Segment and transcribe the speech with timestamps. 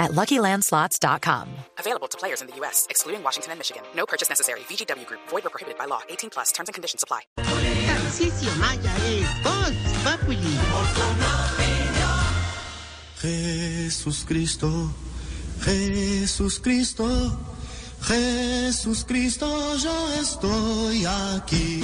[0.00, 1.48] at LuckyLandSlots.com.
[1.78, 3.82] Available to players in the U.S., excluding Washington and Michigan.
[3.94, 4.60] No purchase necessary.
[4.60, 6.00] VGW Group, void or prohibited by law.
[6.08, 7.20] 18 plus terms and conditions apply.
[7.36, 10.56] Tarcisio Maya es Voz Populi.
[13.20, 14.90] Jesús Cristo,
[15.60, 17.06] Jesús Cristo,
[18.00, 21.82] Jesús Cristo, yo estoy aquí.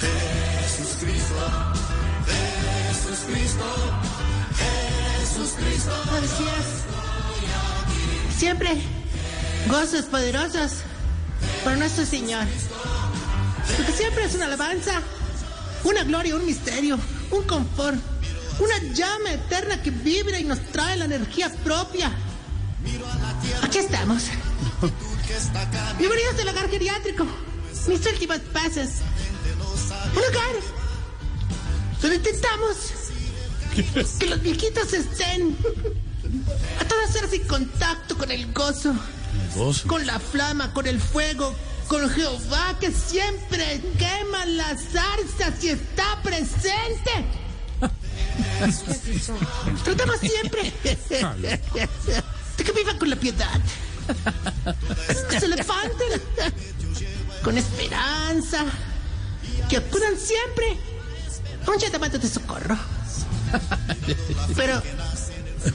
[0.00, 1.34] Jesús Cristo,
[2.26, 3.66] Jesús Cristo,
[4.58, 5.92] Jesús Cristo.
[6.10, 6.87] Así es.
[8.38, 8.70] Siempre
[9.66, 10.70] gozos poderosos
[11.64, 12.44] por nuestro Señor.
[13.76, 15.02] Porque siempre es una alabanza,
[15.82, 17.00] una gloria, un misterio,
[17.32, 17.98] un confort,
[18.60, 22.12] una llama eterna que vibra y nos trae la energía propia.
[23.62, 24.26] Aquí estamos.
[25.98, 27.26] Bienvenidos al hogar geriátrico.
[27.88, 28.88] Mis últimos pasos.
[30.12, 30.62] Un hogar
[32.00, 32.76] donde intentamos
[33.74, 35.56] que los viejitos estén
[36.80, 38.94] a todas horas en contacto con el gozo,
[39.86, 41.54] con la flama, con el fuego,
[41.88, 47.24] con Jehová que siempre quema las zarzas y está presente.
[49.84, 53.60] Tratamos siempre de que vivan con la piedad,
[55.30, 56.22] que se levanten
[57.42, 58.64] con esperanza,
[59.68, 60.76] que acudan siempre
[61.66, 62.76] a un llamado de socorro.
[64.56, 64.82] Pero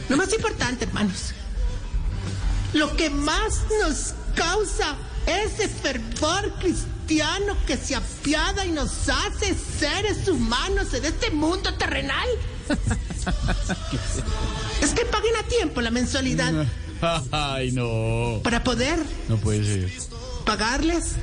[0.09, 1.33] lo más importante, hermanos,
[2.73, 10.27] lo que más nos causa ese fervor cristiano que se apiada y nos hace seres
[10.27, 12.27] humanos en este mundo terrenal
[14.81, 16.65] es que paguen a tiempo la mensualidad
[17.31, 18.39] Ay, no.
[18.43, 19.91] para poder No puede ser.
[20.45, 21.13] pagarles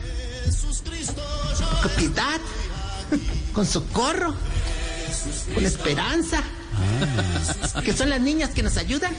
[1.82, 2.40] con piedad,
[3.52, 4.34] con socorro,
[5.54, 6.42] con esperanza,
[7.84, 9.14] que son las niñas que nos ayudan.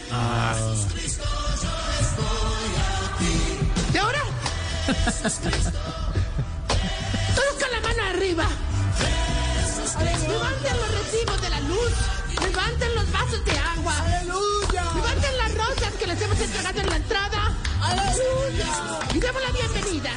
[3.93, 4.21] Y ahora,
[7.35, 8.45] todos con la mano arriba.
[9.99, 11.91] Levanten los recibos de la luz.
[12.41, 13.93] Levanten los vasos de agua.
[14.95, 17.57] Levanten las rosas que les hemos entregado en la entrada.
[19.13, 20.11] Y demos la bienvenida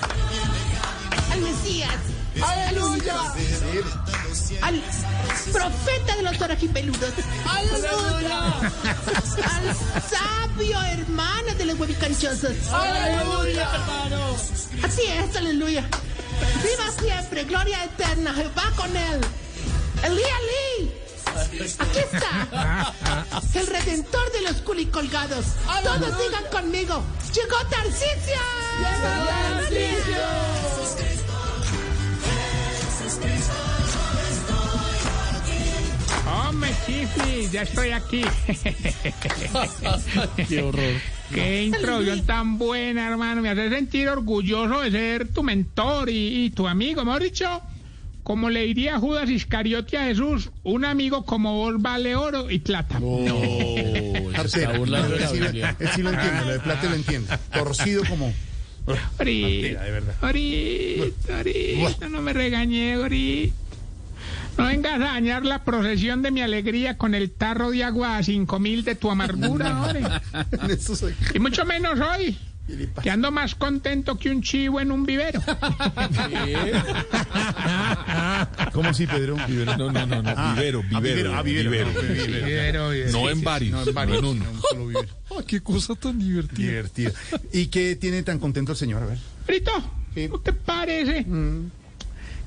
[1.33, 1.99] al Mesías.
[2.43, 3.15] ¡Aleluya!
[4.63, 4.83] Al
[5.55, 7.13] profeta de los orejipeludos.
[7.49, 8.39] ¡Aleluya!
[9.55, 9.77] Al
[10.11, 12.57] sabio hermano de los huevicanchosos.
[12.73, 14.37] ¡Aleluya, hermano!
[14.83, 15.89] Así es, aleluya.
[16.63, 17.45] ¡Viva siempre!
[17.45, 18.35] ¡Gloria eterna!
[18.59, 19.21] ¡Va con él!
[20.03, 20.93] ¡Elí, Elí!
[21.79, 22.93] Aquí está.
[23.55, 25.47] El redentor de los culicolgados.
[25.83, 27.03] Todos digan conmigo.
[27.33, 28.41] ¡Llegó Tarcicia!
[28.79, 30.64] ¡Llegó Tarcicio!
[36.55, 38.23] Hombre, Chifli, ya estoy aquí.
[40.49, 40.93] Qué horror.
[41.33, 43.43] Qué introducción tan buena, hermano.
[43.43, 47.05] Me hace sentir orgulloso de ser tu mentor y, y tu amigo.
[47.05, 47.61] Mejor dicho,
[48.23, 53.01] como le diría Judas Iscariote a Jesús, un amigo como vos vale oro y plata.
[53.01, 53.19] No,
[54.47, 55.77] se está burlando no, de él sí, lo, Biblia.
[55.81, 57.39] él sí lo entiende, lo de plata lo entiende.
[57.53, 58.33] Torcido como.
[59.19, 60.15] Ahorita, de verdad.
[60.21, 63.55] ahorita, ahorita, no me regañé, ahorita.
[64.57, 68.23] No vengas a dañar la procesión de mi alegría con el tarro de agua a
[68.23, 70.03] cinco mil de tu amargura, hombre.
[70.63, 71.15] En eso soy.
[71.35, 72.37] Y mucho menos hoy,
[73.03, 75.41] que ando más contento que un chivo en un vivero.
[78.73, 79.37] ¿Cómo así, Pedro?
[79.49, 80.35] Vivero, no, no, no, no.
[80.37, 81.93] Ah, vivero, ah, vivero, ah, vivero, vivero.
[81.93, 82.47] no, vivero.
[82.47, 83.13] Vivero, vivero.
[83.13, 84.51] No en varios, No, en varios, no en uno.
[85.39, 86.67] en qué cosa tan divertida.
[86.69, 87.13] Divertido.
[87.53, 89.03] ¿Y qué tiene tan contento el señor?
[89.03, 89.19] A ver.
[89.47, 89.73] Brito,
[90.15, 90.29] Sí.
[90.29, 91.27] ¿no te parece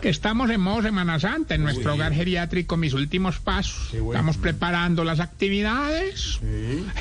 [0.01, 3.89] que estamos en modo Semana Santa en nuestro hogar geriátrico, mis últimos pasos?
[3.91, 4.11] Bueno.
[4.11, 6.39] Estamos preparando las actividades.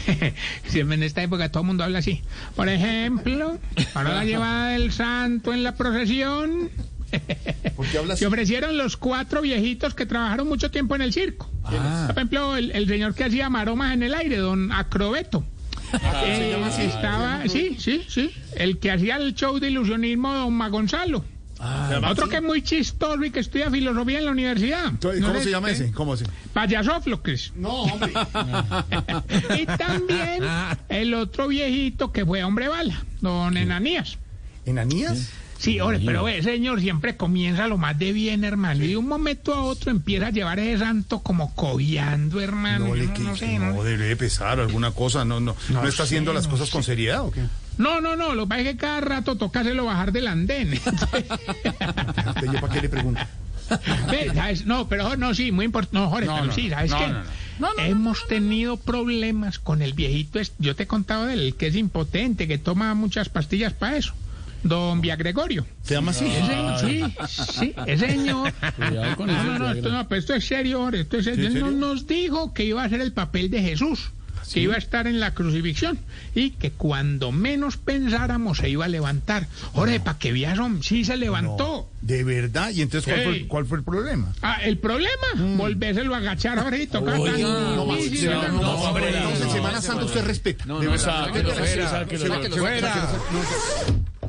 [0.66, 2.22] Siempre en esta época todo el mundo habla así.
[2.54, 3.58] Por ejemplo,
[3.92, 6.70] para la llevada del santo en la procesión.
[8.16, 11.50] Se ofrecieron los cuatro viejitos que trabajaron mucho tiempo en el circo.
[11.64, 12.04] Ah.
[12.08, 15.44] Por ejemplo, el, el señor que hacía maromas en el aire, don Acrobeto.
[16.24, 18.32] Eh, estaba, sí, sí, sí.
[18.56, 21.24] El que hacía el show de ilusionismo, don Magonzalo.
[22.10, 24.92] Otro que es muy chistoso y que estudia filosofía en la universidad.
[25.00, 25.90] ¿Cómo ¿No se llama ese?
[25.92, 26.14] ¿Cómo?
[26.52, 27.52] Payasóflocles.
[27.56, 28.12] No, hombre.
[29.58, 30.42] Y también
[30.88, 34.18] el otro viejito que fue hombre bala, don Enanías.
[34.64, 35.30] ¿Enanías?
[35.58, 38.84] Sí, ore, pero ve, señor, siempre comienza lo más de bien, hermano.
[38.84, 42.88] Y de un momento a otro empieza a llevar ese santo como cobiando, hermano.
[42.88, 45.88] No le no, no que no- no debe de pesar alguna cosa, no, no, no,
[45.88, 47.40] está haciendo las cosas con seriedad o qué?
[47.78, 50.72] No, no, no, lo que pasa es que cada rato toca hacerlo bajar del andén.
[50.84, 52.88] ¿Usted yo para qué le?
[54.10, 54.64] Ve, ¿sabes?
[54.66, 55.98] No, pero no, sí, muy importante.
[55.98, 57.06] No, Jorge, No, pero no, sí, ¿sabes no, qué?
[57.08, 57.82] no, no.
[57.82, 60.38] Hemos tenido problemas con el viejito.
[60.38, 60.54] este.
[60.60, 63.96] Yo te he contado de él, el que es impotente, que toma muchas pastillas para
[63.96, 64.14] eso.
[64.62, 65.66] Don Via Gregorio.
[65.82, 66.26] ¿Se llama así?
[66.26, 67.04] Ese, sí,
[67.58, 68.52] sí, ese señor.
[68.76, 71.50] Cuidado con No, no, no, esto, no, pero esto es serio, Jorge, esto es serio.
[71.50, 74.10] ¿Sí, en Él no- nos dijo que iba a hacer el papel de Jesús,
[74.52, 75.98] que iba a estar en la crucifixión
[76.34, 79.46] y que cuando menos pensáramos se iba a levantar.
[79.72, 81.88] Jorge, para que veas, sí se levantó.
[82.00, 82.70] ¿De verdad?
[82.70, 84.32] ¿Y entonces cuál, fue, cuál fue el problema?
[84.42, 85.12] Ah, el problema,
[85.56, 88.22] volvérselo a agachar, Jorge, y tocar tan- No no, no, no, entonces
[89.46, 90.64] no, Semana Santa usted respeta.
[90.66, 90.90] No, no,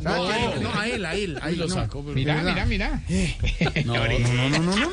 [0.04, 1.40] No, no, a él, a él.
[1.42, 1.74] Ahí lo no.
[1.74, 2.66] saco, Mira, ¿verdad?
[2.68, 3.84] mira, mira.
[3.86, 4.90] no, No, no, no, no, no, no,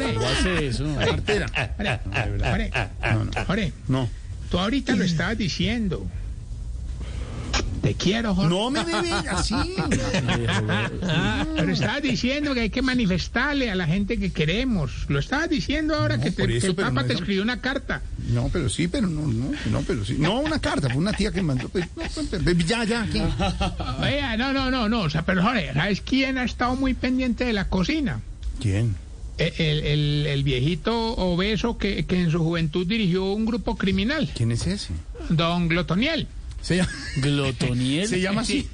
[0.00, 0.84] no, no hace eso.
[0.98, 1.46] Cartera.
[1.76, 4.08] Jorge, Jorge, Jorge, No.
[4.52, 6.06] Tú ahorita lo estabas diciendo.
[7.82, 8.48] Te quiero, Jorge.
[8.54, 9.56] No me debe así.
[11.56, 15.06] Pero estabas diciendo que hay que manifestarle a la gente que queremos.
[15.08, 17.60] Lo estabas diciendo ahora No, que, te- que el Papa no te es- escribió una
[17.60, 18.02] carta.
[18.28, 20.14] No, pero sí, pero no, no, no, pero sí.
[20.18, 21.68] No, una carta, fue una tía que mandó.
[21.70, 22.02] pues, no,
[22.44, 23.20] pues, Ya, ya, ¿qué?
[24.00, 25.00] Oiga, no, no, no, no.
[25.00, 28.20] O sea, pero Jorge, ¿sabes quién ha estado muy pendiente de la cocina?
[28.60, 28.94] ¿Quién?
[29.58, 34.52] El, el- el- viejito obeso que, que en su juventud dirigió un grupo criminal, ¿Quién
[34.52, 34.92] es ese?
[35.28, 36.26] don Glotoniel.
[36.60, 38.06] Se llama, Glotoniel.
[38.08, 38.68] se llama así.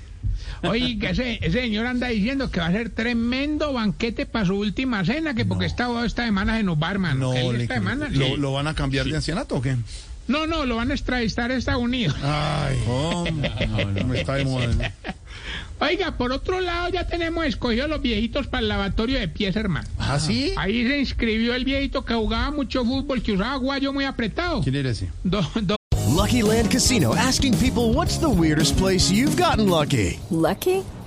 [0.63, 5.05] Oiga, ese, ese señor anda diciendo que va a ser tremendo banquete para su última
[5.05, 7.33] cena, que porque esta, esta semana se nos va, hermano.
[7.33, 8.33] No, le, esta semana, lo, sí.
[8.39, 9.77] ¿lo van a cambiar de ancianato o qué?
[10.27, 12.15] no, no, lo van a extraditar a Estados Unidos.
[12.23, 13.51] Ay, hombre,
[14.05, 14.93] no, está de moda.
[15.81, 19.87] Oiga, por otro lado ya tenemos escogidos los viejitos para el lavatorio de pies, hermano.
[19.99, 20.53] ¿Ah, sí?
[20.57, 24.61] Ahí se inscribió el viejito que jugaba mucho fútbol, que usaba guayo muy apretado.
[24.63, 25.11] ¿Quién era ese?
[25.25, 25.77] Do- do-
[26.15, 30.19] Lucky Land Casino asking people what's the weirdest place you've gotten lucky?
[30.31, 30.83] Lucky?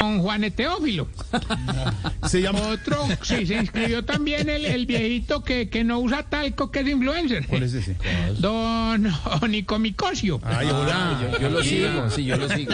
[0.00, 1.08] Don Juan Teófilo.
[2.26, 2.60] Se llama.
[2.60, 6.88] Otro, sí, se inscribió también el, el viejito que, que no usa talco, que es
[6.88, 7.46] influencer.
[7.46, 7.96] ¿Cuál es ese?
[8.38, 9.06] Don
[9.42, 10.40] Onicomicocio.
[10.44, 11.18] Ay, hola.
[11.40, 12.72] Yo lo sigo, sí, yo lo sigo.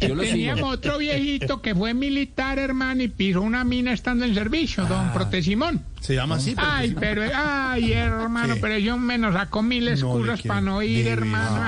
[0.00, 0.68] Yo lo Teníamos sigo.
[0.68, 5.82] otro viejito que fue militar, hermano, y pisó una mina estando en servicio, don Protesimón.
[6.04, 6.54] Se llama así.
[6.54, 6.96] pero Ay, sí.
[7.00, 8.60] pero, ay, hermano, ¿Qué?
[8.60, 11.62] pero yo me nos sacó mil No excusas para no ir, hermano.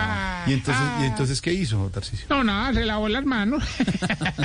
[0.46, 1.06] ¿Y entonces, ¿Y ay.
[1.08, 2.26] entonces qué hizo, Tarcisio?
[2.28, 3.64] No, nada, se lavó las manos.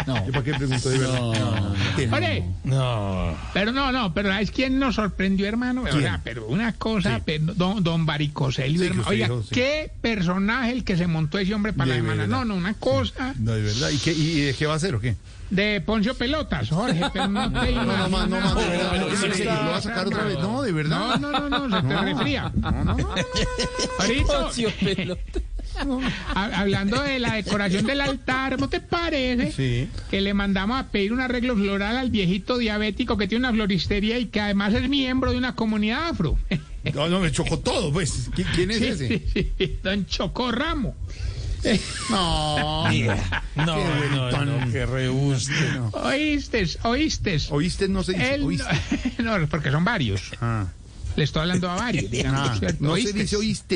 [0.08, 1.74] ¿Yo para qué pregunto de verdad?
[1.98, 2.10] ¿Qué?
[2.10, 2.46] Oye,
[3.54, 5.84] pero no, no, pero ¿sabes quién nos sorprendió, hermano?
[5.84, 7.24] O sea, pero una cosa, Sí.
[7.26, 9.10] pero don, don Baricoselio, Sí, hermano.
[9.10, 9.50] Oiga, dijo, sí.
[9.52, 12.22] qué personaje el que se montó ese hombre para De la semana.
[12.24, 12.38] verdad.
[12.40, 13.90] No, no, una cosa No, de verdad.
[13.90, 15.18] ¿Y, qué, y de qué va a hacer o qué?
[15.52, 18.40] de Poncio Pelotas, Jorge, pero no te No, no, no.
[18.40, 18.60] No,
[19.18, 20.40] sí, sí, ¿Lo va a sacar otra vez?
[20.40, 21.20] No, de verdad.
[21.20, 22.52] No, no, no, no, se te refría.
[24.80, 25.40] Pelota.
[26.36, 29.52] ha- hablando de la decoración del altar, ¿no te parece?
[29.52, 29.88] Sí.
[30.10, 34.20] Que le mandamos a pedir un arreglo floral al viejito diabético que tiene una floristería
[34.20, 36.38] y que además es miembro de una comunidad afro.
[36.94, 38.32] No, no, me chocó todo, pues.
[38.32, 39.08] ¿Qui- ¿Quién es Sí, ese?
[39.34, 40.52] sí, sí, Don Chocó
[42.10, 42.84] No.
[42.86, 45.54] No, Qué no, que rebuste.
[45.94, 47.38] Oíste, oíste.
[47.50, 47.88] ¿Oíste?
[47.88, 48.34] No se dice.
[48.36, 48.66] Él- ¿Oíste?
[49.20, 50.32] no, porque son varios.
[50.42, 50.66] Ah.
[51.16, 52.50] Le estoy hablando a varios, digamos.
[52.62, 53.16] Ah, no se ¿Oístes?
[53.16, 53.76] dice oíste.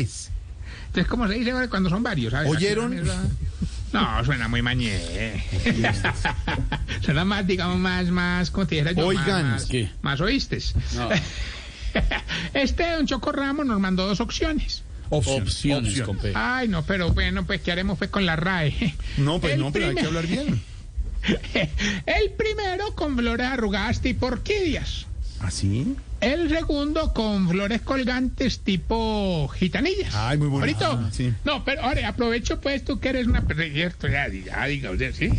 [0.88, 2.32] Entonces, ¿cómo se dice cuando son varios?
[2.32, 2.50] ¿sabes?
[2.50, 2.96] ¿Oyeron?
[3.94, 5.44] No, suena muy mañé.
[7.02, 9.08] suena más, digamos, más, más, ¿cómo te dijera yo?
[9.08, 9.90] Oigan, Más, ¿qué?
[10.02, 10.74] más oístes.
[12.54, 14.84] Este don Choco Ramos nos mandó dos opciones.
[15.10, 16.02] Opciones.
[16.34, 18.96] Ay, no, pero bueno, pues, ¿qué haremos pues con la RAE?
[19.18, 20.62] No, pues El no, pero hay que hablar bien.
[22.06, 25.08] El primero con flores arrugadas tipo orquídeas.
[25.40, 25.96] ¿Así?
[26.22, 30.16] El segundo con flores colgantes tipo gitanillas.
[30.16, 30.86] Ay, muy bonito.
[30.86, 31.34] Ah, sí.
[31.44, 35.30] No, pero ahora aprovecho pues tú que eres una cierto, ya, ya diga usted, ¿sí?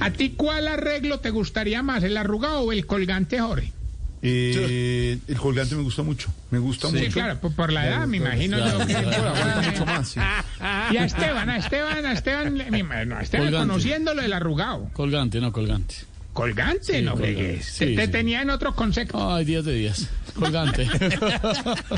[0.00, 3.72] ¿A ti cuál arreglo te gustaría más, el arrugado o el colgante, Jorge?
[4.20, 6.32] Eh, el colgante me gusta mucho.
[6.50, 7.12] Me gusta Sí, mucho.
[7.12, 8.94] claro, por, por la edad, me imagino yo que...
[8.96, 10.20] Mucho más, sí.
[10.92, 13.68] Y a Esteban, a Esteban, a Esteban, le- mi- no, a Esteban Colgante.
[13.68, 14.90] conociéndolo el arrugado.
[14.92, 15.94] Colgante, no colgante.
[16.32, 17.62] colgante, no sí, te,
[17.96, 18.08] te sí.
[18.12, 19.32] tenía en otro concepto.
[19.34, 20.08] Ay, días de días.
[20.34, 20.88] Colgante.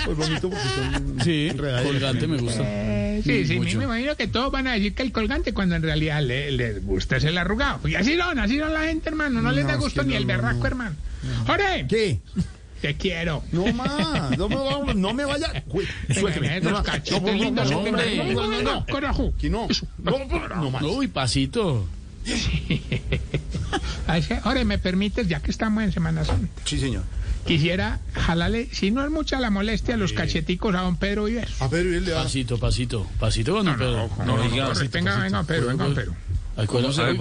[0.04, 2.62] Pues bonito porque son Sí, colgante me gusta.
[3.22, 3.78] Sí, sí, Mucho.
[3.78, 6.84] me imagino que todos van a decir que el colgante cuando en realidad le- les
[6.84, 7.86] gusta es el arrugado.
[7.88, 9.40] Y así son, así son la gente, hermano.
[9.42, 10.66] No, les da gusto ni no, el berraco, no.
[10.66, 10.96] hermano.
[11.46, 12.20] Jorge, ¿Qué?
[12.80, 13.42] te quiero.
[13.52, 15.62] No más, no me, va- no me vaya.
[15.68, 16.60] Uy, Suélteme.
[16.60, 18.86] No, no, no, no, lindos no, que no, no, no, no, no.
[18.86, 19.34] Carajo.
[19.38, 19.68] Que no.
[19.98, 20.18] No,
[20.56, 20.82] no más.
[20.82, 21.86] Uy, pasito.
[24.06, 26.48] Ay, sí, Jorge, ¿me permites, ya que estamos en Semana Santa?
[26.64, 27.02] Sí, señor.
[27.46, 31.60] Quisiera jalarle, si no es mucha la molestia, los cacheticos a don Pedro Vives.
[31.60, 32.22] A le da.
[32.22, 33.06] Pasito, pasito.
[33.18, 34.08] Pasito con don Pedro.
[34.18, 34.68] No, no, venga,
[35.18, 36.14] venga, Pedro, venga, Pedro.
[36.56, 37.16] Ay, ¿cuál es el-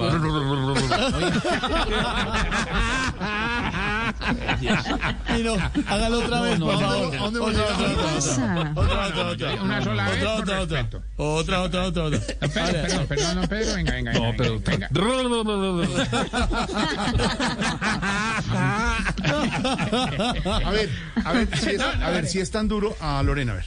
[5.28, 5.54] Ay, no,
[5.88, 7.16] hágalo otra vez, por favor.
[7.16, 9.64] ¿a dónde Otra, otra, otra, otra, otra, otra.
[9.64, 11.02] Una sola vez, Otra, otra, otra.
[11.18, 12.20] Otra, otra, otra, otra.
[12.20, 14.34] Pedro, perdón, perdón, no, Pedro, venga, venga, venga.
[14.38, 14.90] pero- venga.
[20.66, 20.90] A ver,
[21.26, 23.66] a ver, si es, a ver, si es tan duro a Lorena, a ver.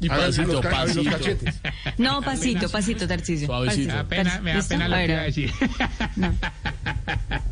[0.00, 1.10] Y A ver, pasito, los, a ver, los pasito.
[1.10, 1.54] cachetes.
[1.98, 3.46] No, pasito, pasito, Tarcisio.
[3.46, 3.88] Suavecito.
[3.92, 5.52] Me da pena, me da pena lo A que iba a decir.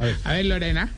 [0.00, 0.16] ver.
[0.24, 0.88] A ver, Lorena.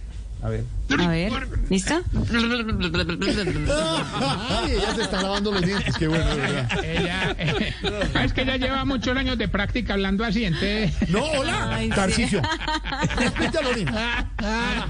[0.42, 0.64] A ver.
[1.00, 1.32] A ver,
[1.70, 2.00] ¿listo?
[2.30, 6.84] Ay, ella se está lavando los dientes, qué bueno, de verdad.
[6.84, 7.74] Ella, eh,
[8.22, 10.92] es que ella lleva muchos años de práctica hablando así, entonces.
[11.08, 11.80] No, hola.
[11.94, 12.42] Tarcicio.
[13.16, 14.30] Respete a Lorena.
[14.38, 14.86] Ah,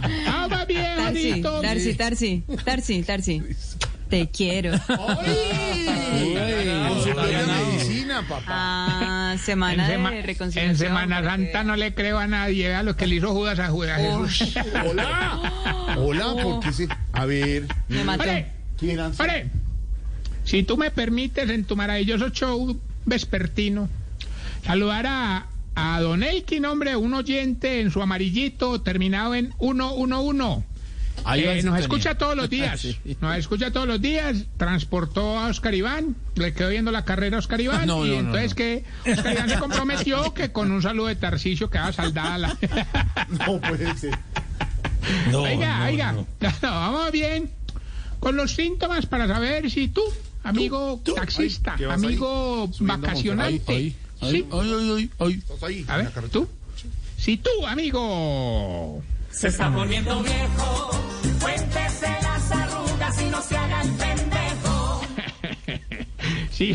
[0.67, 1.61] bien, Tarsi, bonito.
[1.61, 3.43] Tarsi, Tarsi, Tarsi, Tarsi.
[4.09, 4.73] Te quiero.
[6.87, 8.45] Medicina, papá.
[8.47, 10.71] Ah, semana En, sema- de reconciliación.
[10.71, 13.59] en Semana porque- Santa no le creo a nadie, vea lo que le hizo Judas
[13.59, 14.01] a Judas.
[14.29, 14.55] Jesús.
[14.89, 15.41] Hola.
[15.99, 16.89] Hola, porque se.
[17.13, 17.65] A ver.
[17.89, 18.25] Me mató.
[18.79, 19.49] ¿Quién ore,
[20.45, 23.89] si tú me permites en tu maravilloso show vespertino,
[24.65, 25.47] saludar a,
[25.77, 30.65] a Don Elkin, hombre, un oyente en su amarillito terminado en 111.
[31.25, 31.81] Ahí Eh, nos sintonía.
[31.81, 32.81] escucha todos los días.
[32.81, 32.97] Sí.
[33.21, 34.45] Nos escucha todos los días.
[34.57, 36.15] Transportó a Oscar Iván.
[36.37, 37.87] Le quedó viendo la carrera a Oscar Iván.
[37.87, 38.57] No, y no, entonces no.
[38.57, 42.57] que Oscar Iván se comprometió que con un saludo de Tarcicio quedaba saldada la.
[43.47, 44.17] No puede ser.
[45.31, 46.13] No, oiga, no, oiga.
[46.13, 46.27] no.
[46.41, 47.51] No, vamos bien.
[48.21, 50.03] Con los síntomas para saber si tú,
[50.43, 51.15] amigo tú.
[51.15, 53.95] taxista, Ay, ¿qué vas amigo vacacionante.
[54.21, 54.27] Sí.
[54.27, 55.35] ay, ay, ay, ay.
[55.35, 55.85] Estás ahí.
[55.89, 56.49] A ver, tú.
[57.17, 59.03] Si tú, amigo.
[59.31, 60.91] Se está poniendo viejo,
[61.41, 65.01] cuéntese las arrugas y no se haga el pendejo.
[66.51, 66.75] Sí.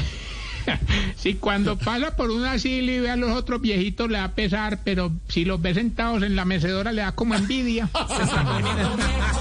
[1.16, 4.80] Si cuando pasa por un asilo y ve a los otros viejitos le da pesar,
[4.84, 7.90] pero si los ve sentados en la mecedora le da como envidia.
[8.08, 9.41] Se está poniendo viejo,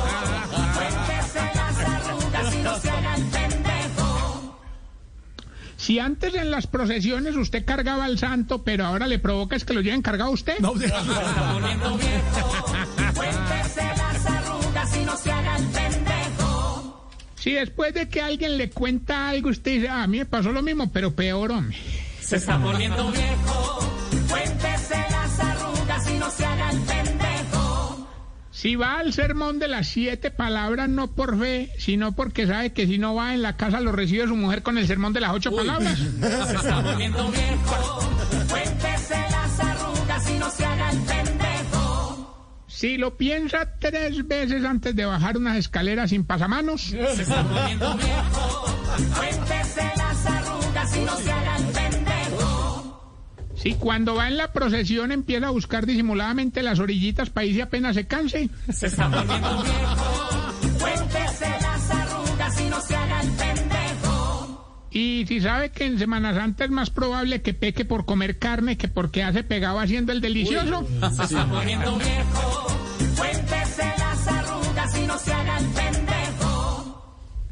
[5.91, 9.75] Si antes en las procesiones usted cargaba al santo, pero ahora le provoca es que
[9.75, 10.57] lo lleven cargado a usted.
[10.61, 12.65] No, deja- Se está poniendo viejo,
[13.17, 17.11] cuéntese las arrugas y no se haga el pendejo.
[17.35, 20.53] Si después de que alguien le cuenta algo, usted dice, ah, a mí me pasó
[20.53, 21.77] lo mismo, pero peor, hombre.
[22.21, 23.70] Se está poniendo viejo,
[28.61, 32.87] Si va al sermón de las siete palabras, no por fe, sino porque sabe que
[32.87, 35.33] si no va en la casa lo recibe su mujer con el sermón de las
[35.33, 35.99] ocho palabras.
[35.99, 36.05] Se
[36.57, 38.01] está poniendo viejo,
[38.51, 42.37] cuéntese las arrugas y no se haga el pendejo.
[42.67, 46.83] Si lo piensa tres veces antes de bajar unas escaleras sin pasamanos.
[46.83, 48.67] Se está poniendo viejo,
[49.17, 51.80] cuéntese las arrugas y no se haga el pendejo.
[53.63, 57.95] Si cuando va en la procesión empieza a buscar disimuladamente las orillitas para irse apenas
[57.95, 58.49] se canse.
[58.73, 64.89] Se está poniendo viejo, cuéntese las arrugas y no se haga el pendejo.
[64.93, 68.79] Y si sabe que en Semana Santa es más probable que peque por comer carne
[68.79, 70.89] que porque hace pegado haciendo el delicioso.
[71.15, 72.67] Se está poniendo viejo,
[73.19, 77.05] cuéntese las arrugas y no se haga el pendejo.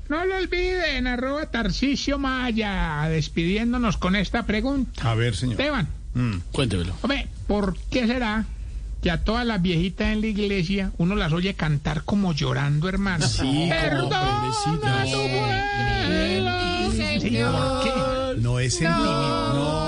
[0.09, 5.11] No lo olviden, arroba Tarcicio Maya, despidiéndonos con esta pregunta.
[5.11, 5.61] A ver, señor.
[5.61, 5.98] Esteban,
[6.53, 6.95] Cuéntemelo.
[7.03, 8.45] hombre, ¿por qué será
[9.03, 13.27] que a todas las viejitas en la iglesia uno las oye cantar como llorando, hermano?
[13.27, 15.13] Sí, como Perdona pobrecitas.
[15.13, 15.19] tu
[17.21, 17.83] Señor.
[17.85, 17.93] ¿Qué?
[18.41, 19.53] No es sentimiento.
[19.55, 19.88] No.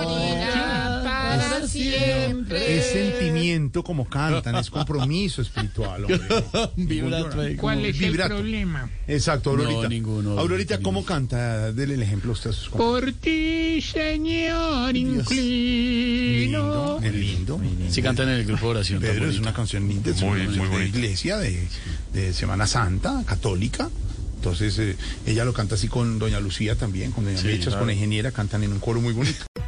[1.80, 2.78] Siempre.
[2.78, 7.56] Es sentimiento como cantan, es compromiso espiritual, hombre.
[7.56, 8.34] ¿Cuál es Vibrato.
[8.34, 8.90] el problema?
[9.06, 9.82] Exacto, Aurorita.
[9.82, 10.80] No, ninguno, Aurorita.
[10.80, 11.72] ¿cómo canta?
[11.72, 12.68] Dele el ejemplo a usted a sus.
[12.68, 16.98] Por ti, Señor, inclino.
[17.00, 17.60] Lindo, es lindo.
[17.90, 19.00] Sí cantan en el grupo de oración.
[19.00, 21.66] Pedro es una canción linda, es una canción de iglesia, de,
[22.12, 23.88] de Semana Santa, católica.
[24.36, 24.96] Entonces, eh,
[25.26, 27.80] ella lo canta así con Doña Lucía también, con Doña Sí, Mechas, claro.
[27.80, 29.44] con la ingeniera, cantan en un coro muy bonito.